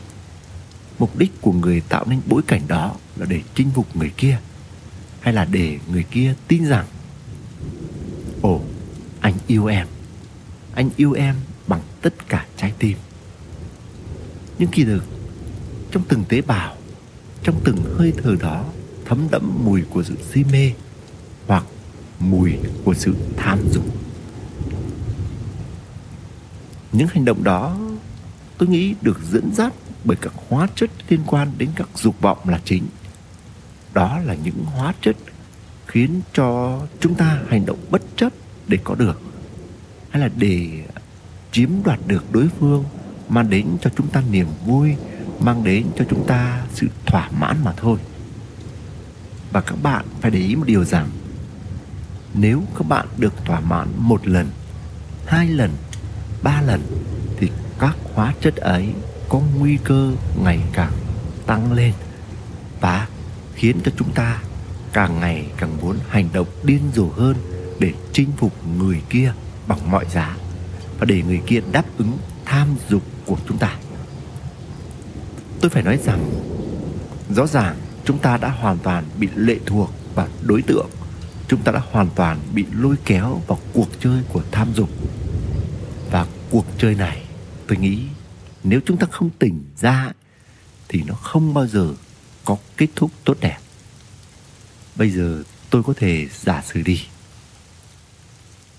mục 1.01 1.17
đích 1.17 1.41
của 1.41 1.51
người 1.51 1.81
tạo 1.89 2.05
nên 2.07 2.21
bối 2.27 2.41
cảnh 2.47 2.61
đó 2.67 2.95
là 3.15 3.25
để 3.25 3.41
chinh 3.55 3.69
phục 3.75 3.95
người 3.95 4.11
kia, 4.17 4.39
hay 5.19 5.33
là 5.33 5.45
để 5.45 5.79
người 5.91 6.03
kia 6.03 6.33
tin 6.47 6.65
rằng, 6.65 6.85
ồ, 8.41 8.61
anh 9.21 9.33
yêu 9.47 9.65
em. 9.65 9.87
Anh 10.73 10.89
yêu 10.97 11.13
em 11.13 11.35
bằng 11.67 11.81
tất 12.01 12.27
cả 12.27 12.45
trái 12.57 12.73
tim. 12.79 12.97
Nhưng 14.57 14.69
kỳ 14.69 14.83
thực 14.83 15.03
trong 15.91 16.03
từng 16.07 16.23
tế 16.29 16.41
bào, 16.41 16.77
trong 17.43 17.61
từng 17.63 17.77
hơi 17.97 18.13
thở 18.23 18.35
đó 18.39 18.65
thấm 19.05 19.27
đẫm 19.31 19.65
mùi 19.65 19.81
của 19.81 20.03
sự 20.03 20.15
si 20.31 20.43
mê 20.51 20.71
hoặc 21.47 21.65
mùi 22.19 22.53
của 22.85 22.93
sự 22.93 23.15
tham 23.37 23.59
dục. 23.71 23.85
Những 26.91 27.07
hành 27.07 27.25
động 27.25 27.43
đó 27.43 27.77
tôi 28.61 28.69
nghĩ 28.69 28.95
được 29.01 29.19
dẫn 29.31 29.51
dắt 29.53 29.73
bởi 30.03 30.17
các 30.21 30.33
hóa 30.49 30.67
chất 30.75 30.89
liên 31.09 31.19
quan 31.27 31.51
đến 31.57 31.69
các 31.75 31.89
dục 31.95 32.21
vọng 32.21 32.37
là 32.45 32.59
chính. 32.65 32.83
Đó 33.93 34.19
là 34.19 34.35
những 34.43 34.65
hóa 34.65 34.93
chất 35.01 35.15
khiến 35.87 36.21
cho 36.33 36.79
chúng 36.99 37.15
ta 37.15 37.39
hành 37.49 37.65
động 37.65 37.77
bất 37.89 38.01
chấp 38.15 38.33
để 38.67 38.77
có 38.83 38.95
được, 38.95 39.21
hay 40.09 40.21
là 40.21 40.29
để 40.37 40.83
chiếm 41.51 41.69
đoạt 41.83 41.99
được 42.07 42.31
đối 42.31 42.49
phương, 42.59 42.83
mang 43.29 43.49
đến 43.49 43.67
cho 43.81 43.89
chúng 43.97 44.07
ta 44.07 44.23
niềm 44.31 44.47
vui, 44.65 44.95
mang 45.39 45.63
đến 45.63 45.85
cho 45.97 46.05
chúng 46.09 46.27
ta 46.27 46.65
sự 46.73 46.87
thỏa 47.05 47.29
mãn 47.39 47.57
mà 47.63 47.73
thôi. 47.77 47.99
Và 49.51 49.61
các 49.61 49.75
bạn 49.83 50.05
phải 50.21 50.31
để 50.31 50.39
ý 50.39 50.55
một 50.55 50.65
điều 50.67 50.85
rằng, 50.85 51.09
nếu 52.33 52.63
các 52.77 52.87
bạn 52.87 53.07
được 53.17 53.45
thỏa 53.45 53.59
mãn 53.59 53.87
một 53.97 54.27
lần, 54.27 54.49
hai 55.25 55.47
lần, 55.47 55.71
ba 56.43 56.61
lần 56.61 56.81
các 57.81 57.97
hóa 58.13 58.33
chất 58.41 58.55
ấy 58.55 58.87
có 59.29 59.41
nguy 59.57 59.77
cơ 59.83 60.11
ngày 60.43 60.59
càng 60.73 60.91
tăng 61.45 61.73
lên 61.73 61.93
và 62.81 63.07
khiến 63.55 63.77
cho 63.85 63.91
chúng 63.97 64.11
ta 64.13 64.41
càng 64.93 65.19
ngày 65.19 65.45
càng 65.57 65.77
muốn 65.81 65.97
hành 66.09 66.29
động 66.33 66.47
điên 66.63 66.81
rồ 66.95 67.05
hơn 67.05 67.35
để 67.79 67.93
chinh 68.13 68.31
phục 68.37 68.53
người 68.77 69.01
kia 69.09 69.33
bằng 69.67 69.91
mọi 69.91 70.05
giá 70.09 70.37
và 70.99 71.05
để 71.05 71.21
người 71.27 71.41
kia 71.47 71.61
đáp 71.71 71.85
ứng 71.97 72.17
tham 72.45 72.67
dục 72.89 73.01
của 73.25 73.37
chúng 73.47 73.57
ta. 73.57 73.75
Tôi 75.61 75.69
phải 75.69 75.83
nói 75.83 75.99
rằng, 76.05 76.29
rõ 77.29 77.47
ràng 77.47 77.75
chúng 78.05 78.19
ta 78.19 78.37
đã 78.37 78.49
hoàn 78.49 78.77
toàn 78.77 79.03
bị 79.19 79.27
lệ 79.35 79.57
thuộc 79.65 79.91
vào 80.15 80.27
đối 80.41 80.61
tượng, 80.61 80.89
chúng 81.47 81.61
ta 81.61 81.71
đã 81.71 81.81
hoàn 81.91 82.09
toàn 82.15 82.39
bị 82.53 82.65
lôi 82.71 82.95
kéo 83.05 83.41
vào 83.47 83.59
cuộc 83.73 83.87
chơi 83.99 84.21
của 84.33 84.41
tham 84.51 84.67
dục. 84.75 84.89
Và 86.11 86.25
cuộc 86.51 86.65
chơi 86.77 86.95
này 86.95 87.23
tôi 87.71 87.77
nghĩ 87.77 87.99
nếu 88.63 88.79
chúng 88.85 88.97
ta 88.97 89.07
không 89.11 89.29
tỉnh 89.39 89.63
ra 89.77 90.11
thì 90.89 91.03
nó 91.07 91.13
không 91.13 91.53
bao 91.53 91.67
giờ 91.67 91.93
có 92.45 92.57
kết 92.77 92.87
thúc 92.95 93.11
tốt 93.25 93.37
đẹp. 93.41 93.57
Bây 94.95 95.09
giờ 95.09 95.43
tôi 95.69 95.83
có 95.83 95.93
thể 95.93 96.27
giả 96.41 96.63
sử 96.65 96.81
đi. 96.81 97.01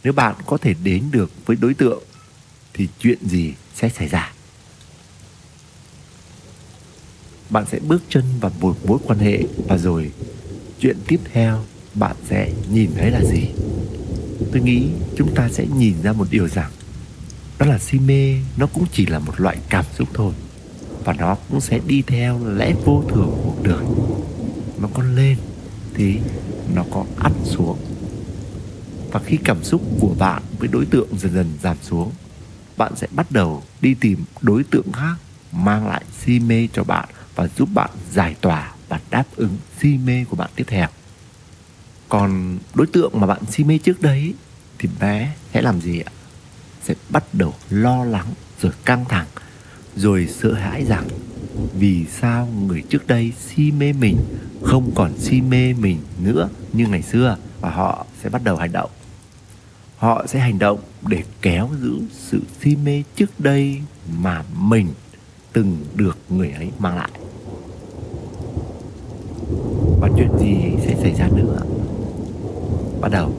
Nếu 0.05 0.13
bạn 0.13 0.35
có 0.47 0.57
thể 0.57 0.75
đến 0.85 1.05
được 1.11 1.31
với 1.47 1.57
đối 1.61 1.75
tượng 1.75 2.03
thì 2.75 2.89
chuyện 2.99 3.19
gì 3.23 3.55
sẽ 3.75 3.89
xảy 3.89 4.09
ra? 4.09 4.33
Bạn 7.51 7.65
sẽ 7.71 7.79
bước 7.79 8.03
chân 8.09 8.25
vào 8.41 8.53
một 8.61 8.77
mối 8.87 8.99
quan 9.07 9.19
hệ 9.19 9.43
và 9.69 9.79
rồi 9.79 10.13
chuyện 10.81 10.97
tiếp 11.07 11.21
theo 11.33 11.65
bạn 11.95 12.17
sẽ 12.29 12.53
nhìn 12.71 12.91
thấy 12.97 13.11
là 13.11 13.25
gì? 13.25 13.43
Tôi 14.53 14.63
nghĩ 14.63 14.89
chúng 15.17 15.35
ta 15.35 15.49
sẽ 15.49 15.67
nhìn 15.77 16.03
ra 16.03 16.13
một 16.13 16.27
điều 16.31 16.49
rằng 16.49 16.71
đó 17.62 17.69
là 17.69 17.78
si 17.78 17.99
mê, 17.99 18.37
nó 18.57 18.66
cũng 18.66 18.87
chỉ 18.92 19.07
là 19.07 19.19
một 19.19 19.40
loại 19.40 19.57
cảm 19.69 19.85
xúc 19.95 20.09
thôi. 20.14 20.33
Và 21.04 21.12
nó 21.12 21.37
cũng 21.50 21.61
sẽ 21.61 21.81
đi 21.87 22.02
theo 22.02 22.40
lẽ 22.47 22.73
vô 22.85 23.04
thường 23.09 23.31
của 23.31 23.42
cuộc 23.45 23.62
đời. 23.62 23.85
Nó 24.78 24.88
có 24.95 25.02
lên 25.02 25.37
thì 25.95 26.19
nó 26.75 26.85
có 26.90 27.04
ăn 27.19 27.33
xuống. 27.45 27.78
Và 29.11 29.21
khi 29.25 29.38
cảm 29.45 29.64
xúc 29.64 29.83
của 30.00 30.14
bạn 30.19 30.42
với 30.59 30.69
đối 30.69 30.85
tượng 30.87 31.09
dần 31.19 31.33
dần 31.35 31.47
giảm 31.62 31.76
xuống, 31.83 32.11
bạn 32.76 32.97
sẽ 32.97 33.07
bắt 33.11 33.26
đầu 33.31 33.62
đi 33.81 33.95
tìm 33.95 34.25
đối 34.40 34.64
tượng 34.64 34.92
khác 34.92 35.14
mang 35.52 35.87
lại 35.87 36.04
si 36.21 36.40
mê 36.40 36.69
cho 36.73 36.85
bạn 36.85 37.09
và 37.35 37.49
giúp 37.57 37.69
bạn 37.75 37.90
giải 38.12 38.37
tỏa 38.40 38.73
và 38.88 39.00
đáp 39.11 39.25
ứng 39.37 39.57
si 39.81 39.99
mê 40.04 40.25
của 40.25 40.37
bạn 40.37 40.50
tiếp 40.57 40.64
theo. 40.66 40.88
Còn 42.09 42.59
đối 42.75 42.87
tượng 42.87 43.21
mà 43.21 43.26
bạn 43.26 43.40
si 43.50 43.64
mê 43.64 43.78
trước 43.78 44.02
đấy 44.02 44.35
thì 44.78 44.88
bé 45.00 45.35
sẽ 45.54 45.62
làm 45.62 45.81
gì 45.81 46.00
ạ? 46.00 46.12
Sẽ 46.85 46.95
bắt 47.09 47.25
đầu 47.33 47.55
lo 47.71 48.05
lắng 48.05 48.27
rồi 48.61 48.73
căng 48.85 49.05
thẳng, 49.05 49.27
rồi 49.97 50.29
sợ 50.41 50.53
hãi 50.53 50.85
rằng 50.85 51.09
vì 51.75 52.05
sao 52.21 52.47
người 52.47 52.83
trước 52.89 53.07
đây 53.07 53.33
si 53.39 53.71
mê 53.71 53.93
mình, 53.93 54.17
không 54.62 54.91
còn 54.95 55.12
si 55.19 55.41
mê 55.41 55.73
mình 55.73 55.99
nữa 56.25 56.49
như 56.73 56.87
ngày 56.87 57.03
xưa 57.03 57.37
và 57.61 57.71
họ 57.71 58.07
sẽ 58.23 58.29
bắt 58.29 58.45
đầu 58.45 58.57
hành 58.57 58.73
động. 58.73 58.91
Họ 59.97 60.27
sẽ 60.27 60.39
hành 60.39 60.59
động 60.59 60.79
để 61.07 61.23
kéo 61.43 61.71
giữ 61.83 61.99
sự 62.12 62.41
si 62.61 62.77
mê 62.77 63.03
trước 63.17 63.41
đây 63.41 63.81
mà 64.19 64.45
mình 64.59 64.89
từng 65.53 65.77
được 65.95 66.19
người 66.29 66.51
ấy 66.51 66.71
mang 66.79 66.97
lại. 66.97 67.11
Và 70.01 70.09
chuyện 70.17 70.31
gì 70.41 70.57
sẽ 70.85 70.97
xảy 71.03 71.15
ra 71.15 71.29
nữa? 71.37 71.62
Bắt 73.01 73.12
đầu. 73.12 73.35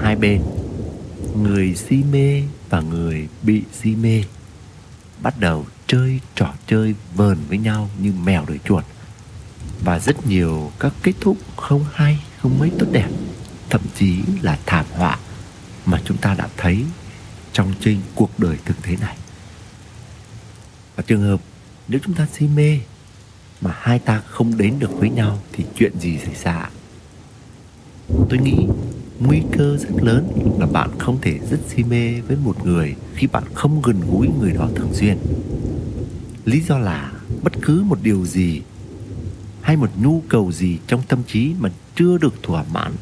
Hai 0.00 0.16
bên 0.16 0.40
người 1.34 1.74
si 1.74 1.96
mê 2.12 2.42
và 2.70 2.80
người 2.80 3.28
bị 3.42 3.62
si 3.72 3.96
mê. 3.96 4.22
Bắt 5.22 5.34
đầu 5.40 5.66
chơi 5.86 6.20
trò 6.34 6.54
chơi 6.66 6.94
vờn 7.14 7.38
với 7.48 7.58
nhau 7.58 7.90
như 8.00 8.12
mèo 8.24 8.44
đuổi 8.44 8.58
chuột. 8.64 8.84
Và 9.84 9.98
rất 9.98 10.26
nhiều 10.26 10.72
các 10.78 10.92
kết 11.02 11.12
thúc 11.20 11.36
không 11.56 11.84
hay, 11.92 12.18
không 12.38 12.58
mấy 12.58 12.70
tốt 12.78 12.86
đẹp. 12.92 13.08
Thậm 13.70 13.80
chí 13.94 14.18
là 14.42 14.58
thảm 14.66 14.86
họa 14.92 15.18
mà 15.86 16.00
chúng 16.04 16.16
ta 16.16 16.34
đã 16.34 16.48
thấy 16.56 16.84
trong 17.52 17.72
trên 17.80 18.00
cuộc 18.14 18.38
đời 18.38 18.56
thực 18.64 18.76
thế 18.82 18.96
này. 18.96 19.16
Và 20.96 21.02
trường 21.06 21.22
hợp 21.22 21.40
nếu 21.88 22.00
chúng 22.04 22.14
ta 22.14 22.26
si 22.32 22.46
mê 22.46 22.80
mà 23.60 23.74
hai 23.78 23.98
ta 23.98 24.22
không 24.28 24.58
đến 24.58 24.78
được 24.78 24.90
với 24.98 25.10
nhau 25.10 25.42
thì 25.52 25.64
chuyện 25.76 26.00
gì 26.00 26.18
xảy 26.18 26.34
ra? 26.44 26.70
Tôi 28.08 28.38
nghĩ 28.38 28.66
nguy 29.20 29.42
cơ 29.52 29.76
rất 29.76 30.02
lớn 30.02 30.28
là 30.58 30.66
bạn 30.66 30.90
không 30.98 31.18
thể 31.22 31.38
rất 31.50 31.58
si 31.68 31.84
mê 31.84 32.20
với 32.20 32.36
một 32.44 32.66
người 32.66 32.94
khi 33.14 33.26
bạn 33.26 33.42
không 33.54 33.82
gần 33.82 34.00
gũi 34.10 34.28
người 34.40 34.52
đó 34.52 34.68
thường 34.74 34.92
xuyên. 34.92 35.18
Lý 36.44 36.60
do 36.60 36.78
là 36.78 37.12
bất 37.42 37.52
cứ 37.62 37.82
một 37.86 37.98
điều 38.02 38.26
gì 38.26 38.62
hay 39.62 39.76
một 39.76 39.90
nhu 40.02 40.22
cầu 40.28 40.52
gì 40.52 40.78
trong 40.86 41.02
tâm 41.08 41.22
trí 41.26 41.54
mà 41.58 41.70
chưa 41.96 42.18
được 42.18 42.42
thỏa 42.42 42.64
mãn 42.72 42.92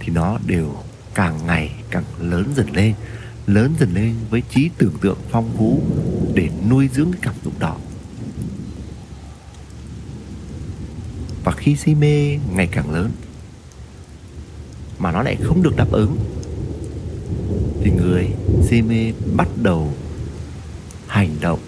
thì 0.00 0.12
nó 0.12 0.38
đều 0.46 0.74
càng 1.14 1.46
ngày 1.46 1.72
càng 1.90 2.04
lớn 2.20 2.46
dần 2.56 2.70
lên, 2.72 2.94
lớn 3.46 3.72
dần 3.80 3.94
lên 3.94 4.14
với 4.30 4.42
trí 4.50 4.70
tưởng 4.78 4.94
tượng 5.00 5.18
phong 5.30 5.50
phú 5.56 5.82
để 6.34 6.48
nuôi 6.70 6.88
dưỡng 6.94 7.12
cái 7.12 7.20
cảm 7.22 7.34
xúc 7.44 7.52
đó. 7.58 7.76
Và 11.44 11.52
khi 11.52 11.76
si 11.76 11.94
mê 11.94 12.38
ngày 12.54 12.68
càng 12.72 12.90
lớn 12.90 13.10
mà 15.02 15.12
nó 15.12 15.22
lại 15.22 15.36
không 15.42 15.62
được 15.62 15.76
đáp 15.76 15.90
ứng. 15.90 16.16
Thì 17.82 17.90
người 17.90 18.28
si 18.62 18.82
mê 18.82 19.12
bắt 19.36 19.48
đầu 19.62 19.92
hành 21.06 21.36
động 21.40 21.58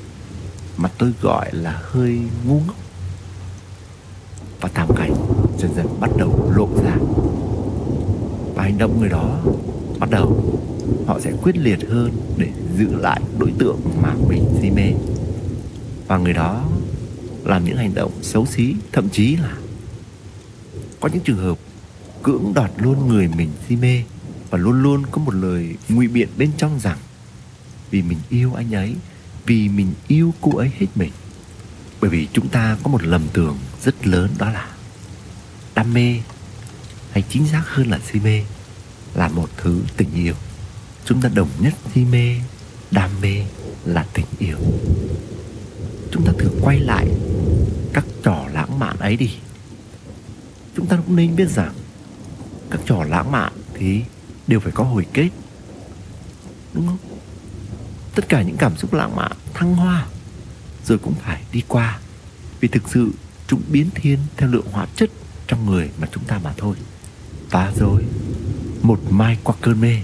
mà 0.77 0.91
tôi 0.99 1.13
gọi 1.23 1.49
là 1.53 1.83
hơi 1.83 2.19
ngu 2.47 2.61
ngốc. 2.67 2.77
Và 4.61 4.69
thảm 4.75 4.89
cảnh 4.97 5.15
dần 5.59 5.75
dần 5.77 5.87
bắt 6.01 6.11
đầu 6.19 6.53
lộ 6.57 6.69
ra. 6.85 6.97
Và 8.55 8.63
hành 8.63 8.79
động 8.79 9.01
người 9.01 9.09
đó 9.09 9.41
bắt 9.99 10.11
đầu 10.11 10.59
họ 11.07 11.21
sẽ 11.21 11.33
quyết 11.43 11.57
liệt 11.57 11.89
hơn 11.89 12.13
để 12.37 12.49
giữ 12.79 12.89
lại 12.97 13.21
đối 13.39 13.53
tượng 13.59 13.81
mà 14.03 14.15
mình 14.29 14.45
si 14.61 14.71
mê 14.71 14.93
và 16.07 16.19
người 16.19 16.33
đó 16.33 16.65
làm 17.45 17.65
những 17.65 17.77
hành 17.77 17.95
động 17.95 18.13
xấu 18.23 18.47
xí, 18.47 18.75
thậm 18.93 19.09
chí 19.09 19.37
là 19.37 19.57
có 21.01 21.09
những 21.13 21.23
trường 21.25 21.39
hợp 21.39 21.59
cưỡng 22.25 22.55
đoạt 22.55 22.71
luôn 22.77 23.09
người 23.09 23.29
mình 23.29 23.51
si 23.69 23.77
mê 23.77 24.03
và 24.51 24.59
luôn 24.59 24.83
luôn 24.83 25.03
có 25.11 25.19
một 25.19 25.35
lời 25.35 25.77
ngụy 25.89 26.09
biện 26.09 26.29
bên 26.37 26.51
trong 26.57 26.81
rằng, 26.81 26.99
vì 27.91 28.03
mình 28.03 28.19
yêu 28.29 28.55
anh 28.55 28.75
ấy, 28.75 28.95
vì 29.47 29.69
mình 29.69 29.93
yêu 30.09 30.35
cô 30.41 30.57
ấy 30.57 30.71
hết 30.79 30.87
mình. 30.95 31.13
Bởi 32.01 32.11
vì 32.11 32.29
chúng 32.33 32.49
ta 32.49 32.77
có 32.83 32.91
một 32.91 33.03
lầm 33.03 33.23
tưởng 33.33 33.59
rất 33.83 34.07
lớn 34.07 34.31
đó 34.39 34.51
là 34.51 34.69
đam 35.75 35.95
mê 35.95 36.21
hay 37.13 37.25
chính 37.29 37.47
xác 37.47 37.63
hơn 37.67 37.91
là 37.91 37.99
si 38.13 38.21
mê 38.21 38.43
là 39.15 39.29
một 39.29 39.51
thứ 39.57 39.83
tình 39.97 40.15
yêu. 40.15 40.35
Chúng 41.05 41.21
ta 41.21 41.29
đồng 41.35 41.49
nhất 41.61 41.75
si 41.95 42.05
mê, 42.05 42.37
đam 42.91 43.11
mê 43.23 43.45
là 43.85 44.07
tình 44.15 44.27
yêu. 44.39 44.57
Chúng 46.11 46.27
ta 46.27 46.33
thử 46.39 46.51
quay 46.63 46.81
lại 46.81 47.07
các 47.93 48.05
trò 48.23 48.47
lãng 48.53 48.79
mạn 48.79 48.97
ấy 48.99 49.17
đi. 49.17 49.31
Chúng 50.77 50.87
ta 50.87 50.97
cũng 50.97 51.17
nên 51.17 51.37
biết 51.37 51.51
rằng 51.51 51.73
các 52.75 52.83
trò 52.87 53.05
lãng 53.05 53.33
mạn 53.33 53.53
thì 53.75 54.03
đều 54.47 54.61
phải 54.61 54.73
có 54.73 54.85
hồi 54.85 55.07
kết 55.13 55.29
đúng 56.73 56.87
không? 56.87 56.99
Tất 58.15 58.29
cả 58.29 58.43
những 58.43 58.57
cảm 58.57 58.77
xúc 58.77 58.95
lãng 58.95 59.17
mạn 59.17 59.33
thăng 59.55 59.75
hoa 59.75 60.07
rồi 60.87 60.99
cũng 60.99 61.15
phải 61.15 61.43
đi 61.53 61.63
qua 61.69 61.99
vì 62.61 62.69
thực 62.69 62.89
sự 62.89 63.11
chúng 63.47 63.63
biến 63.69 63.91
thiên 63.95 64.19
theo 64.37 64.49
lượng 64.49 64.67
hóa 64.73 64.87
chất 64.97 65.11
trong 65.47 65.67
người 65.67 65.91
mà 65.99 66.09
chúng 66.13 66.25
ta 66.25 66.39
mà 66.45 66.55
thôi. 66.57 66.77
Và 67.51 67.73
rồi 67.77 68.05
một 68.83 69.01
mai 69.11 69.39
qua 69.45 69.55
cơn 69.61 69.81
mê 69.81 70.01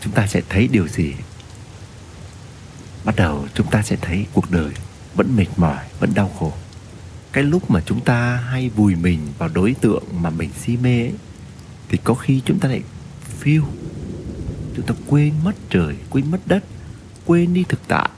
chúng 0.00 0.12
ta 0.12 0.26
sẽ 0.26 0.42
thấy 0.48 0.68
điều 0.68 0.88
gì? 0.88 1.14
Bắt 3.04 3.16
đầu 3.16 3.46
chúng 3.54 3.66
ta 3.66 3.82
sẽ 3.82 3.96
thấy 3.96 4.26
cuộc 4.32 4.50
đời 4.50 4.70
vẫn 5.14 5.36
mệt 5.36 5.48
mỏi 5.56 5.84
vẫn 6.00 6.14
đau 6.14 6.32
khổ. 6.38 6.52
Cái 7.32 7.44
lúc 7.44 7.70
mà 7.70 7.82
chúng 7.86 8.00
ta 8.00 8.36
hay 8.36 8.68
vùi 8.68 8.94
mình 8.94 9.20
vào 9.38 9.48
đối 9.48 9.74
tượng 9.80 10.04
mà 10.12 10.30
mình 10.30 10.50
si 10.64 10.76
mê 10.76 11.00
ấy, 11.00 11.12
thì 11.92 11.98
có 12.04 12.14
khi 12.14 12.42
chúng 12.44 12.58
ta 12.58 12.68
lại 12.68 12.82
phiêu. 13.22 13.62
Chúng 14.76 14.86
ta 14.86 14.94
quên 15.06 15.32
mất 15.44 15.52
trời, 15.70 15.96
quên 16.10 16.30
mất 16.30 16.40
đất, 16.46 16.64
quên 17.26 17.54
đi 17.54 17.64
thực 17.68 17.80
tại. 17.88 18.08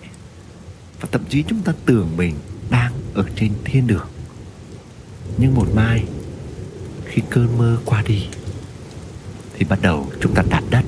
Và 1.00 1.08
thậm 1.12 1.24
chí 1.28 1.42
chúng 1.42 1.62
ta 1.62 1.72
tưởng 1.86 2.16
mình 2.16 2.34
đang 2.70 2.92
ở 3.14 3.24
trên 3.36 3.52
thiên 3.64 3.86
đường. 3.86 4.06
Nhưng 5.38 5.54
một 5.54 5.68
mai, 5.74 6.04
khi 7.04 7.22
cơn 7.30 7.58
mơ 7.58 7.78
qua 7.84 8.02
đi, 8.06 8.26
thì 9.54 9.64
bắt 9.64 9.78
đầu 9.82 10.10
chúng 10.20 10.34
ta 10.34 10.42
đạp 10.50 10.62
đất. 10.70 10.84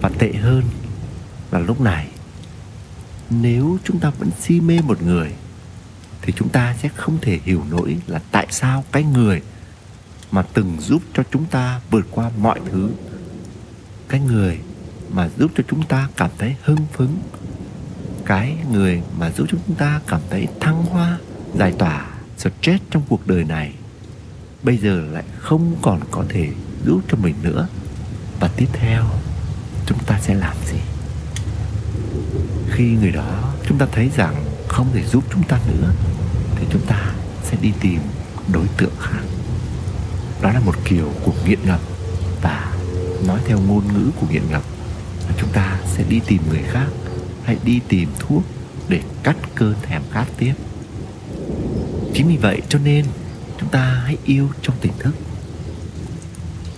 Và 0.00 0.08
tệ 0.08 0.32
hơn 0.32 0.62
là 1.50 1.58
lúc 1.58 1.80
này, 1.80 2.08
nếu 3.30 3.78
chúng 3.84 4.00
ta 4.00 4.10
vẫn 4.10 4.30
si 4.40 4.60
mê 4.60 4.80
một 4.80 5.02
người, 5.02 5.32
thì 6.22 6.32
chúng 6.36 6.48
ta 6.48 6.76
sẽ 6.82 6.88
không 6.88 7.18
thể 7.22 7.38
hiểu 7.44 7.62
nổi 7.70 7.96
là 8.06 8.20
tại 8.30 8.46
sao 8.50 8.84
cái 8.92 9.04
người 9.04 9.42
mà 10.34 10.42
từng 10.42 10.76
giúp 10.80 11.02
cho 11.14 11.22
chúng 11.32 11.44
ta 11.44 11.80
vượt 11.90 12.06
qua 12.10 12.30
mọi 12.38 12.60
thứ. 12.70 12.90
Cái 14.08 14.20
người 14.20 14.58
mà 15.10 15.30
giúp 15.38 15.50
cho 15.56 15.64
chúng 15.68 15.82
ta 15.82 16.08
cảm 16.16 16.30
thấy 16.38 16.56
hưng 16.62 16.86
phấn, 16.92 17.08
cái 18.26 18.56
người 18.72 19.02
mà 19.18 19.30
giúp 19.30 19.46
cho 19.52 19.58
chúng 19.66 19.76
ta 19.76 20.00
cảm 20.06 20.20
thấy 20.30 20.48
thăng 20.60 20.84
hoa, 20.84 21.18
giải 21.54 21.72
tỏa 21.78 22.06
stress 22.38 22.82
trong 22.90 23.02
cuộc 23.08 23.26
đời 23.26 23.44
này, 23.44 23.72
bây 24.62 24.76
giờ 24.76 25.04
lại 25.12 25.24
không 25.38 25.76
còn 25.82 26.00
có 26.10 26.24
thể 26.28 26.48
giúp 26.86 27.00
cho 27.08 27.16
mình 27.16 27.34
nữa. 27.42 27.68
Và 28.40 28.48
tiếp 28.56 28.68
theo, 28.72 29.04
chúng 29.86 29.98
ta 30.06 30.18
sẽ 30.20 30.34
làm 30.34 30.56
gì? 30.66 30.78
Khi 32.70 32.84
người 32.84 33.12
đó 33.12 33.54
chúng 33.68 33.78
ta 33.78 33.86
thấy 33.92 34.10
rằng 34.16 34.44
không 34.68 34.86
thể 34.94 35.04
giúp 35.04 35.24
chúng 35.32 35.42
ta 35.42 35.60
nữa, 35.68 35.92
thì 36.56 36.66
chúng 36.70 36.86
ta 36.86 37.12
sẽ 37.42 37.56
đi 37.62 37.72
tìm 37.80 38.00
đối 38.52 38.66
tượng 38.76 38.92
khác 39.00 39.22
đó 40.40 40.52
là 40.52 40.60
một 40.60 40.74
kiểu 40.84 41.12
của 41.24 41.32
nghiện 41.46 41.58
ngập. 41.64 41.80
Và 42.42 42.74
nói 43.26 43.40
theo 43.46 43.60
ngôn 43.60 43.84
ngữ 43.94 44.10
của 44.20 44.26
nghiện 44.30 44.42
ngập 44.50 44.62
là 45.28 45.34
chúng 45.40 45.52
ta 45.52 45.80
sẽ 45.86 46.04
đi 46.08 46.20
tìm 46.26 46.42
người 46.48 46.62
khác 46.62 46.86
hay 47.44 47.58
đi 47.64 47.80
tìm 47.88 48.08
thuốc 48.18 48.42
để 48.88 49.00
cắt 49.22 49.36
cơn 49.54 49.74
thèm 49.82 50.02
khát 50.10 50.26
tiếp. 50.38 50.54
Chính 52.14 52.28
vì 52.28 52.36
vậy 52.36 52.62
cho 52.68 52.78
nên 52.78 53.06
chúng 53.60 53.68
ta 53.68 54.02
hãy 54.04 54.16
yêu 54.24 54.48
trong 54.62 54.76
tỉnh 54.80 54.92
thức. 54.98 55.14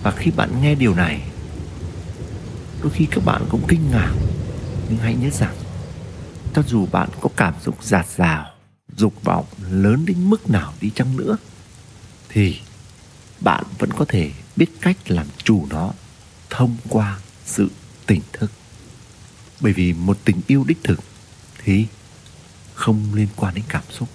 Và 0.03 0.11
khi 0.11 0.31
bạn 0.31 0.61
nghe 0.61 0.75
điều 0.75 0.95
này, 0.95 1.21
đôi 2.81 2.91
khi 2.91 3.07
các 3.11 3.25
bạn 3.25 3.41
cũng 3.49 3.61
kinh 3.67 3.91
ngạc, 3.91 4.13
nhưng 4.89 4.97
hãy 4.97 5.15
nhớ 5.15 5.29
rằng, 5.29 5.55
cho 6.53 6.61
dù 6.67 6.85
bạn 6.91 7.09
có 7.21 7.29
cảm 7.35 7.53
xúc 7.61 7.83
giạt 7.83 8.05
rào, 8.17 8.45
dục 8.95 9.13
vọng 9.23 9.45
lớn 9.71 10.05
đến 10.05 10.29
mức 10.29 10.49
nào 10.49 10.73
đi 10.81 10.91
chăng 10.95 11.17
nữa, 11.17 11.37
thì 12.29 12.59
bạn 13.39 13.63
vẫn 13.79 13.89
có 13.93 14.05
thể 14.07 14.31
biết 14.55 14.65
cách 14.81 14.97
làm 15.07 15.27
chủ 15.43 15.65
nó 15.69 15.91
thông 16.49 16.77
qua 16.89 17.19
sự 17.45 17.69
tỉnh 18.05 18.21
thức. 18.33 18.51
Bởi 19.59 19.73
vì 19.73 19.93
một 19.93 20.17
tình 20.25 20.41
yêu 20.47 20.63
đích 20.67 20.83
thực 20.83 20.99
thì 21.63 21.85
không 22.73 23.13
liên 23.13 23.27
quan 23.35 23.53
đến 23.55 23.63
cảm 23.69 23.83
xúc, 23.89 24.09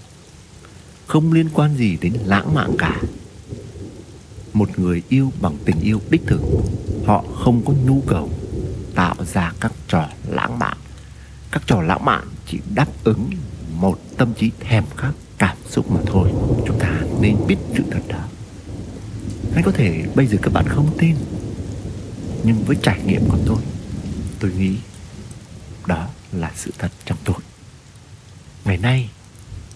không 1.06 1.32
liên 1.32 1.48
quan 1.54 1.76
gì 1.76 1.98
đến 2.00 2.12
lãng 2.24 2.54
mạn 2.54 2.70
cả. 2.78 3.00
Một 4.52 4.78
người 4.78 5.02
yêu 5.08 5.32
bằng 5.40 5.56
tình 5.64 5.80
yêu 5.80 6.00
đích 6.10 6.22
thực, 6.26 6.40
họ 7.06 7.24
không 7.44 7.62
có 7.64 7.72
nhu 7.72 8.02
cầu 8.06 8.30
tạo 8.94 9.14
ra 9.32 9.52
các 9.60 9.72
trò 9.88 10.08
lãng 10.28 10.58
mạn. 10.58 10.76
Các 11.50 11.62
trò 11.66 11.82
lãng 11.82 12.04
mạn 12.04 12.28
chỉ 12.46 12.58
đáp 12.74 12.88
ứng 13.04 13.30
một 13.72 14.00
tâm 14.16 14.34
trí 14.34 14.50
thèm 14.60 14.84
khát, 14.96 15.12
cảm 15.38 15.56
xúc 15.68 15.90
mà 15.90 16.00
thôi. 16.06 16.30
Chúng 16.66 16.78
ta 16.78 17.00
nên 17.20 17.36
biết 17.46 17.56
sự 17.76 17.82
thật 17.90 18.00
đó 18.08 18.24
hay 19.54 19.62
có 19.62 19.72
thể 19.72 20.04
bây 20.14 20.26
giờ 20.26 20.38
các 20.42 20.52
bạn 20.52 20.68
không 20.68 20.98
tin, 20.98 21.16
nhưng 22.44 22.64
với 22.64 22.76
trải 22.82 23.00
nghiệm 23.06 23.28
của 23.28 23.38
tôi 23.46 23.58
tôi 24.40 24.52
nghĩ 24.52 24.76
đó 25.86 26.08
là 26.32 26.52
sự 26.56 26.70
thật 26.78 26.90
trong 27.04 27.18
tôi. 27.24 27.36
Ngày 28.64 28.78
nay, 28.78 29.10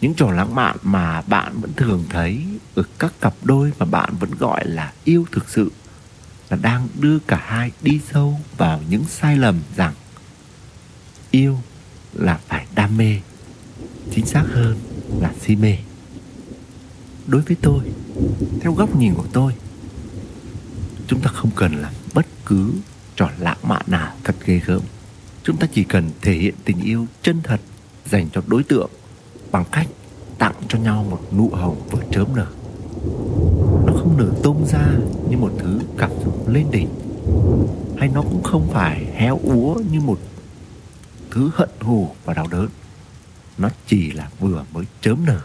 những 0.00 0.14
trò 0.14 0.30
lãng 0.30 0.54
mạn 0.54 0.76
mà 0.82 1.22
bạn 1.22 1.60
vẫn 1.60 1.72
thường 1.76 2.04
thấy 2.10 2.44
ở 2.74 2.82
các 2.98 3.12
cặp 3.20 3.34
đôi 3.42 3.72
mà 3.78 3.86
bạn 3.86 4.14
vẫn 4.20 4.30
gọi 4.38 4.64
là 4.66 4.92
yêu 5.04 5.26
thực 5.32 5.48
sự 5.48 5.70
là 6.50 6.56
đang 6.62 6.88
đưa 7.00 7.18
cả 7.18 7.42
hai 7.44 7.70
đi 7.82 8.00
sâu 8.12 8.40
vào 8.56 8.80
những 8.90 9.04
sai 9.08 9.36
lầm 9.36 9.60
rằng 9.76 9.94
yêu 11.30 11.58
là 12.12 12.40
phải 12.48 12.66
đam 12.74 12.96
mê, 12.96 13.20
chính 14.14 14.26
xác 14.26 14.44
hơn 14.52 14.76
là 15.20 15.32
si 15.40 15.56
mê. 15.56 15.76
Đối 17.26 17.40
với 17.40 17.56
tôi, 17.62 17.84
theo 18.60 18.72
góc 18.72 18.96
nhìn 18.96 19.14
của 19.14 19.26
tôi 19.32 19.54
chúng 21.06 21.20
ta 21.20 21.30
không 21.34 21.50
cần 21.56 21.74
làm 21.74 21.92
bất 22.14 22.26
cứ 22.46 22.72
trò 23.16 23.30
lãng 23.38 23.58
mạn 23.62 23.82
nào 23.86 24.12
thật 24.24 24.36
ghê 24.44 24.60
gớm. 24.66 24.80
Chúng 25.42 25.56
ta 25.56 25.66
chỉ 25.72 25.84
cần 25.84 26.10
thể 26.22 26.32
hiện 26.32 26.54
tình 26.64 26.80
yêu 26.80 27.06
chân 27.22 27.40
thật 27.42 27.60
dành 28.04 28.28
cho 28.32 28.42
đối 28.46 28.62
tượng 28.62 28.90
bằng 29.50 29.64
cách 29.72 29.86
tặng 30.38 30.54
cho 30.68 30.78
nhau 30.78 31.06
một 31.10 31.20
nụ 31.36 31.50
hồng 31.52 31.88
vừa 31.90 32.02
chớm 32.12 32.36
nở. 32.36 32.46
Nó 33.86 33.92
không 33.92 34.16
nở 34.18 34.30
tung 34.42 34.66
ra 34.66 34.88
như 35.30 35.36
một 35.36 35.52
thứ 35.58 35.80
cảm 35.98 36.10
xúc 36.24 36.48
lên 36.48 36.66
đỉnh, 36.70 36.88
hay 37.98 38.08
nó 38.08 38.22
cũng 38.22 38.42
không 38.42 38.68
phải 38.72 39.06
héo 39.14 39.40
úa 39.42 39.74
như 39.90 40.00
một 40.00 40.18
thứ 41.30 41.50
hận 41.54 41.68
thù 41.80 42.08
và 42.24 42.34
đau 42.34 42.46
đớn. 42.50 42.68
Nó 43.58 43.68
chỉ 43.86 44.10
là 44.10 44.28
vừa 44.40 44.64
mới 44.72 44.84
chớm 45.00 45.24
nở 45.24 45.40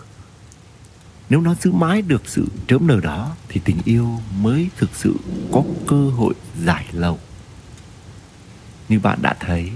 nếu 1.31 1.41
nó 1.41 1.55
giữ 1.61 1.71
mãi 1.71 2.01
được 2.01 2.21
sự 2.25 2.47
trớm 2.67 2.87
nở 2.87 2.99
đó, 3.03 3.35
thì 3.49 3.61
tình 3.65 3.77
yêu 3.85 4.19
mới 4.41 4.69
thực 4.77 4.89
sự 4.95 5.15
có 5.51 5.63
cơ 5.87 6.09
hội 6.09 6.33
dài 6.65 6.85
lâu. 6.91 7.19
Như 8.89 8.99
bạn 8.99 9.19
đã 9.21 9.35
thấy, 9.39 9.71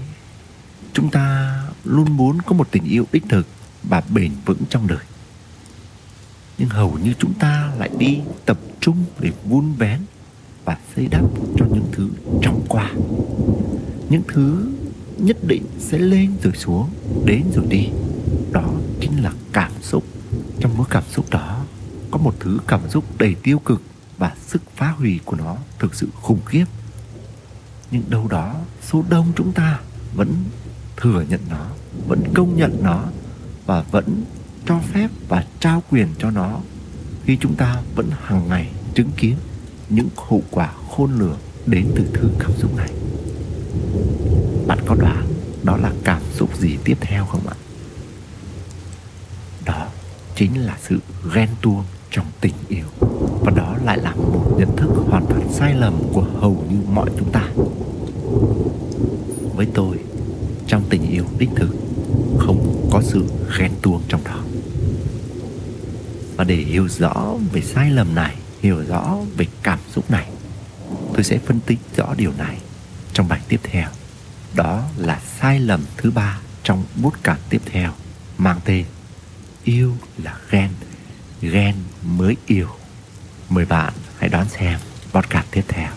chúng 0.92 1.10
ta 1.10 1.56
luôn 1.84 2.16
muốn 2.16 2.38
có 2.42 2.52
một 2.52 2.68
tình 2.70 2.84
yêu 2.84 3.06
đích 3.12 3.22
thực 3.28 3.46
và 3.82 4.02
bền 4.14 4.32
vững 4.44 4.62
trong 4.70 4.86
đời. 4.86 5.04
Nhưng 6.58 6.68
hầu 6.68 6.98
như 7.04 7.12
chúng 7.18 7.34
ta 7.34 7.72
lại 7.78 7.90
đi 7.98 8.18
tập 8.46 8.58
trung 8.80 9.04
để 9.20 9.30
vun 9.44 9.72
vén 9.78 10.00
và 10.64 10.78
xây 10.96 11.08
đắp 11.08 11.24
cho 11.56 11.66
những 11.66 11.88
thứ 11.92 12.08
trong 12.42 12.64
qua. 12.68 12.90
Những 14.08 14.22
thứ 14.28 14.72
nhất 15.18 15.36
định 15.46 15.62
sẽ 15.78 15.98
lên 15.98 16.36
rồi 16.42 16.52
xuống, 16.56 16.90
đến 17.24 17.44
rồi 17.54 17.64
đi. 17.68 17.88
Đó 18.52 18.72
chính 19.16 19.24
là 19.24 19.32
cảm 19.52 19.72
xúc. 19.82 20.04
Trong 20.60 20.72
mỗi 20.76 20.86
cảm 20.90 21.02
xúc 21.10 21.26
đó, 21.30 21.64
có 22.10 22.18
một 22.18 22.34
thứ 22.40 22.58
cảm 22.66 22.80
xúc 22.90 23.04
đầy 23.18 23.34
tiêu 23.42 23.58
cực 23.58 23.82
và 24.18 24.32
sức 24.46 24.62
phá 24.76 24.88
hủy 24.88 25.20
của 25.24 25.36
nó 25.36 25.56
thực 25.78 25.94
sự 25.94 26.08
khủng 26.22 26.40
khiếp. 26.46 26.64
Nhưng 27.90 28.02
đâu 28.08 28.28
đó, 28.28 28.54
số 28.82 29.04
đông 29.08 29.32
chúng 29.36 29.52
ta 29.52 29.80
vẫn 30.14 30.34
thừa 30.96 31.24
nhận 31.28 31.40
nó, 31.50 31.66
vẫn 32.08 32.22
công 32.34 32.56
nhận 32.56 32.78
nó 32.82 33.04
và 33.66 33.82
vẫn 33.90 34.24
cho 34.66 34.78
phép 34.92 35.10
và 35.28 35.44
trao 35.60 35.82
quyền 35.90 36.08
cho 36.18 36.30
nó 36.30 36.60
khi 37.24 37.36
chúng 37.40 37.54
ta 37.54 37.82
vẫn 37.94 38.10
hàng 38.24 38.48
ngày 38.48 38.70
chứng 38.94 39.10
kiến 39.16 39.36
những 39.88 40.08
hậu 40.16 40.42
quả 40.50 40.72
khôn 40.90 41.18
lường 41.18 41.38
đến 41.66 41.92
từ 41.96 42.04
thứ 42.14 42.30
cảm 42.38 42.52
xúc 42.56 42.76
này. 42.76 42.90
Bạn 44.66 44.78
có 44.86 44.94
đoán 44.94 45.26
đó 45.62 45.76
là 45.76 45.92
cảm 46.04 46.22
xúc 46.32 46.56
gì 46.56 46.76
tiếp 46.84 46.96
theo 47.00 47.26
không 47.26 47.46
ạ? 47.46 47.56
Chính 50.36 50.66
là 50.66 50.76
sự 50.88 50.98
ghen 51.34 51.48
tuông 51.62 51.84
trong 52.10 52.26
tình 52.40 52.54
yêu. 52.68 52.84
Và 53.40 53.52
đó 53.56 53.76
lại 53.84 53.98
là 53.98 54.14
một 54.14 54.56
nhận 54.58 54.76
thức 54.76 54.90
hoàn 55.10 55.26
toàn 55.26 55.52
sai 55.52 55.74
lầm 55.74 55.94
của 56.12 56.26
hầu 56.40 56.64
như 56.70 56.76
mọi 56.92 57.10
chúng 57.18 57.32
ta. 57.32 57.48
Với 59.54 59.66
tôi, 59.74 59.98
trong 60.66 60.82
tình 60.90 61.10
yêu 61.10 61.24
đích 61.38 61.50
thực, 61.56 61.76
không 62.38 62.88
có 62.92 63.02
sự 63.02 63.24
ghen 63.58 63.70
tuông 63.82 64.02
trong 64.08 64.24
đó. 64.24 64.40
Và 66.36 66.44
để 66.44 66.56
hiểu 66.56 66.88
rõ 66.88 67.34
về 67.52 67.60
sai 67.60 67.90
lầm 67.90 68.14
này, 68.14 68.36
hiểu 68.60 68.84
rõ 68.88 69.16
về 69.36 69.46
cảm 69.62 69.78
xúc 69.92 70.10
này, 70.10 70.28
tôi 71.14 71.24
sẽ 71.24 71.38
phân 71.38 71.60
tích 71.60 71.78
rõ 71.96 72.14
điều 72.16 72.32
này 72.38 72.58
trong 73.12 73.28
bài 73.28 73.40
tiếp 73.48 73.60
theo. 73.62 73.88
Đó 74.54 74.82
là 74.96 75.20
sai 75.40 75.60
lầm 75.60 75.80
thứ 75.96 76.10
ba 76.10 76.38
trong 76.62 76.84
bút 77.02 77.14
cảm 77.22 77.36
tiếp 77.50 77.60
theo, 77.66 77.92
mang 78.38 78.60
tên 78.64 78.84
yêu 79.66 79.96
là 80.22 80.36
ghen. 80.50 80.70
Ghen 81.42 81.74
mới 82.02 82.36
yêu. 82.46 82.68
Mời 83.48 83.64
bạn 83.64 83.92
hãy 84.18 84.28
đón 84.28 84.48
xem 84.48 84.78
podcast 85.12 85.46
tiếp 85.50 85.62
theo. 85.68 85.90